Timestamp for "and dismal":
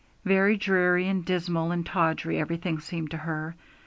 1.07-1.71